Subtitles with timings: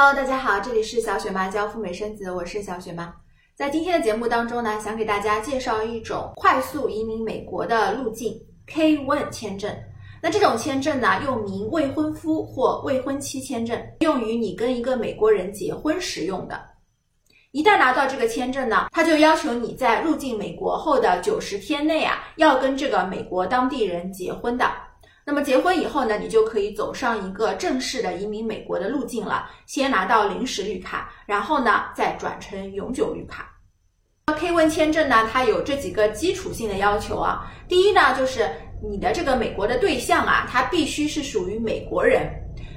[0.00, 3.12] Hello，大家好，这里是小雪妈教赴美生子，我是小雪妈。
[3.56, 8.32] 在今天的节目当中呢，想给大家介绍一种快速移民美国的路径
[8.68, 9.76] ——K-1 签证。
[10.22, 16.64] 那这种签证呢，又名未婚夫或未婚妻签证，用于你跟一个美国人结婚使用的。
[17.50, 24.64] 一旦拿到这个签证呢，他就要求你在入境美国后的九十天内啊，要跟这个美国当地人结婚的。
[25.28, 29.44] 那么结婚以后呢，你就可以走上一个正式的移民美国的路径了。
[29.66, 33.54] 先拿到临时绿卡，然后呢再转成永久绿卡。
[34.28, 37.46] K1 签证呢，它有这几个基础性的要求啊。
[37.68, 38.48] 第一呢，就是
[38.82, 42.26] 你的这个美国的对象啊，他必须是属于美国人，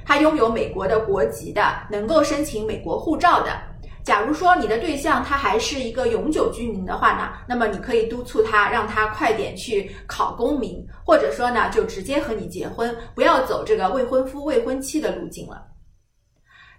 [0.04, 3.58] 他拥有美国的国籍的，能够申请美国护照的。
[4.04, 15.62] 假如说你的对象他还是一个永久居民的话呢，那么你可以督促他，让他快点去考公民，或者说呢就直接和你结婚，不要走这个未婚夫未婚妻的路径了。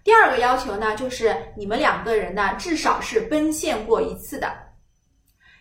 [0.03, 4.52] 第二个要求呢，就是你们两个人呢至少是奔现过一次的。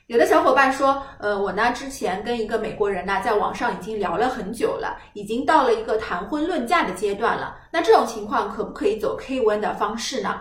[0.08, 7.56] 有的小伙伴说，呃，我呢之前跟一个美国人呢在网上已经聊了很久了，已经到了一个谈婚论嫁的阶段了。
[7.70, 10.41] 那这种情况可不可以走 K1 的方式呢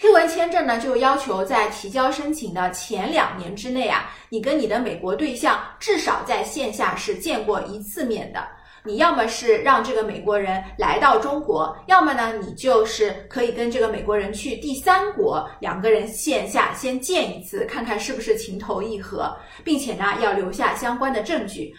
[0.00, 8.46] ？K1 签证呢，就要求在提交申请的前两年之内啊，你跟你的美国对象至少在线下是见过一次面的。
[8.84, 21.74] 你要么是让这个美国人来到中国，要么呢，你就是可以跟这个美国人去第三国，两个人线下先见一次，看看是不是情投意合，并且呢，要留下相关的证据。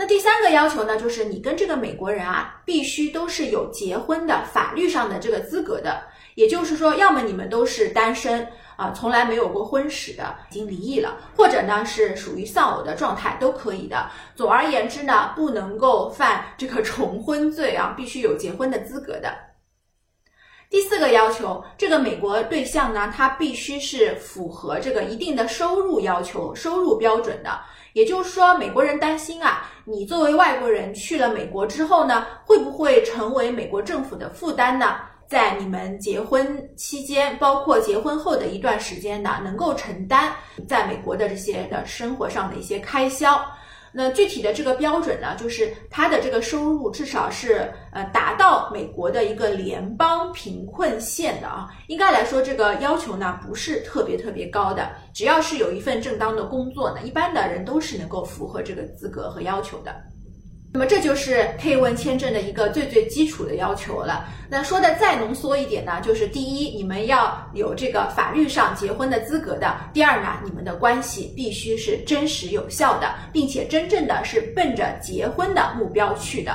[0.00, 6.00] 那第三个要求呢，就是你跟这个美国人啊，必须都是有结婚的法律上的这个资格的。
[6.36, 8.46] 也就是说，要么你们都是单身
[8.76, 14.08] 啊，从来没有过婚史的，已经离异了，或者呢是属于丧偶的状态，都可以的。
[14.36, 19.47] 总而言之呢，不能够犯这个 重婚罪啊，必须有结婚的资格的。
[20.70, 27.58] 第四个要求，这个美国对象呢，他必须是符合这个一定的收入要求、收入标准的。
[27.94, 34.96] 也就是说，美国人担心啊，你作为外国人去了美国之后呢，会不会成为美国政府的负担呢？
[35.26, 40.32] 在你们结婚期间，包括结婚后的一段时间呢，能够承担
[40.68, 43.42] 在美国的这些的生活上的一些开销。
[43.92, 51.68] 那具体的这个标准呢，就是他的这个收入至少是呃达到美国的一个联邦贫困线的啊。
[51.86, 59.94] 应该来说，这个要求呢不是特别特别高的，只要是有一份正当的工作呢，一般的人都是能够符合这个资格和要求的。
[60.70, 64.28] 那么这就是配问签证的一个最最基础的要求了。
[64.50, 76.54] 那说的再浓缩一点呢，就是第一，你们要有这个法律上结婚的资格的；第二呢，你们的关系必须是真实有效的，并且真正的是奔着结婚的目标去的。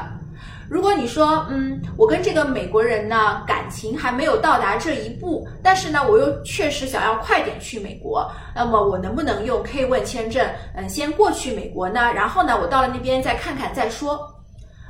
[0.74, 10.44] 如果你说，嗯，我跟这个美国人呢感情还没有到达这一步，但是呢，我又确实想要快点去美国，那么我能不能用 K 问签证，
[10.76, 12.12] 嗯，先过去美国呢？
[12.12, 14.33] 然后呢，我到了那边再看看再说。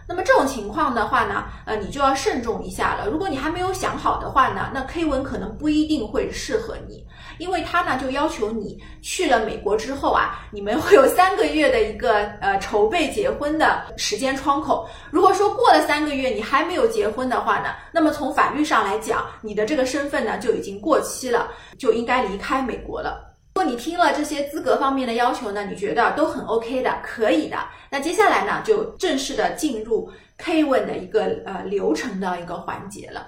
[0.07, 3.09] 那么这种情况的话呢，呃，你就要慎重一下了。
[3.09, 7.05] 如果你还没有想好的话呢，那 K 文可能不一定会适合你，
[7.37, 14.87] 因为他呢就要求你去了美国之后啊，你们会有三个月的一个呃筹备结婚的时间窗口。
[15.09, 21.47] 如果说过了三个月你还没有结婚的话呢，那么从法律上来讲，你的这个身份呢就已经过期了，
[21.77, 23.32] 就应该离开美国了。
[23.63, 27.57] 你听了这些资格方面的要求呢，你觉得都很 OK 的，可以的。
[27.89, 33.27] 那接下来呢，就正式的进入 K 问的一个呃流程的一个环节了。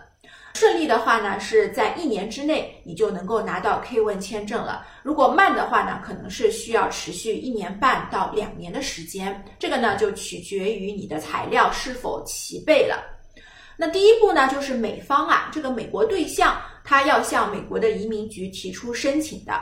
[0.53, 4.87] 顺利的话呢，是在一年之内你就能够拿到 K 问签证了。
[5.03, 9.43] 如果慢的话呢，可能是需要持续一年半到两年的时间。
[9.59, 13.03] 这个呢，就取决于你的材料是否齐备了。
[13.77, 19.53] 那第一步呢，就是美方啊，这个美国对象他要向美国的移民局提出申请的。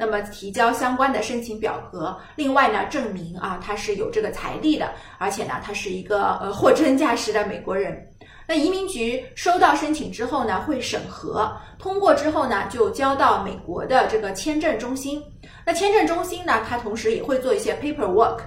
[0.00, 8.02] 那么提交相关的申请表格，另外呢，证明啊他是有这个财力的，而且呢，他是一个呃货真价实的美国人。
[8.46, 15.22] 那移民局收到申请之后呢，会审核，通过之后呢，就交到美国的这个签证中心。
[15.66, 18.38] 那签证中心呢，它同时也会做一些 paperwork，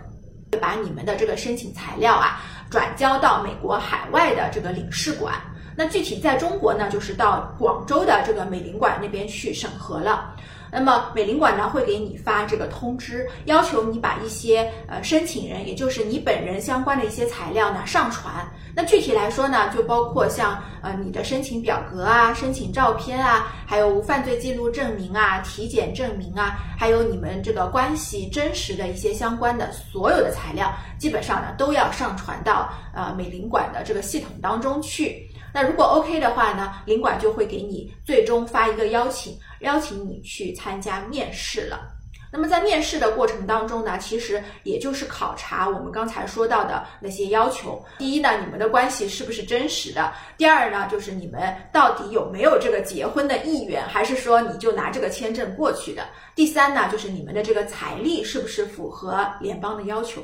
[0.60, 2.42] 把你们的这个申请材料啊
[2.72, 5.36] 转交到美国海外的这个领事馆。
[5.75, 10.36] 那具体在中国呢，就是到广州的这个美领馆那边去审核了。
[10.75, 18.34] 那么美领馆呢会给你发这个通知，要求你把一些呃申请人，也就是你本人相关的一些材料呢上传。
[18.75, 32.74] 那具体来说呢，就包括像呃你的申请表格啊、申请照片啊，还有无犯罪记录证明啊、体检证明啊，还有你们这个关系真实的一些相关的所有的材料，基本上呢都要上传到
[33.04, 35.30] 呃美领馆的这个系统当中去。
[35.54, 41.90] 那如果 OK 的话呢，领馆就会给你最终发一个邀请，邀请你去参加面试了。
[42.36, 47.86] 那么在面试的过程当中呢，其实也就是考察我们刚才说到的那些要求。
[48.00, 50.12] 第一呢，你们的关系是不是真实的？
[50.36, 56.04] 第二呢，就是你们到底有没有这个结婚的意愿，还是说你就拿这个签证过去的？
[56.34, 60.20] 第三呢，就是你们的这个财力是不是符合联邦的要求？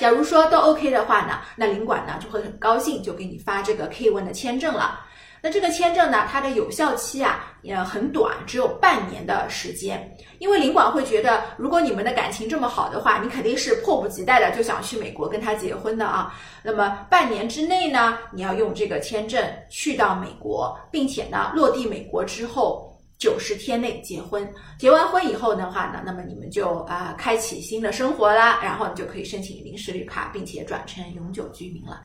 [0.00, 4.98] 假如说都 OK 的话呢，那领馆呢就会很高兴，就给你发这个 K1 的签证了。
[5.42, 10.10] 那这个签证呢，它的有效期啊也很短，只有半年的时间。
[10.38, 16.34] 因为领馆会觉得，如果你们的感情这么好的话，你肯定是迫不及待的就想去美国跟他结婚的啊。
[16.62, 24.50] 那么半年之内呢，你要用这个签证去到美国，并且呢落地美国之后九十天内结婚。
[24.78, 32.00] 结完婚以后的话呢，那么你们就啊开启新的生活啦，然后你就可以申请临时绿卡，并且转成永久居民了。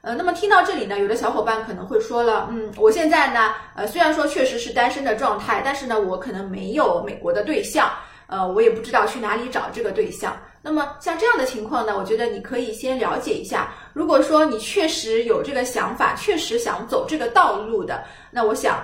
[0.00, 7.92] 呃，那么听到这里呢，有的小伙伴可能会说了，嗯，我现在呢，呃，虽然说确实是单身的状态，但是呢，我可能没有美国的对象，
[8.26, 10.34] 呃，我也不知道去哪里找这个对象。
[10.62, 13.74] 那么像这样的情况呢，我觉得你可以先了解一下。
[13.92, 18.80] 如果说你确实有这个想法，确实想走这个道路的，那我想。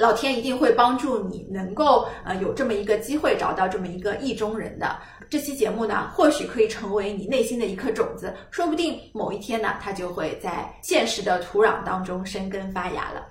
[0.00, 4.98] 老天一定会帮助你，能够呃有这么一个机会找到这么一个意中人的。
[5.28, 13.26] 这期节目呢，或许可以成为你内心的一颗种子，说不定某一天呢，它就会在现实的土壤当中生根发芽了。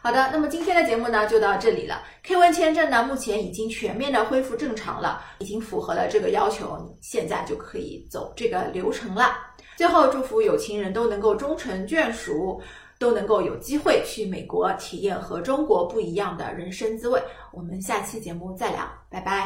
[0.00, 2.02] 好的，那么今天的节目呢就到这里了。
[2.22, 9.36] K one 签证呢目前已经全面的恢复正常了，已经符合了这个要求，现在就可以走这个流程了。
[9.76, 12.62] 最后祝福有情人都能够终成眷属。
[12.98, 17.22] 都能够有机会去美国体验和中国不一样的人生滋味。
[17.52, 19.42] 我们下期节目再聊，拜拜。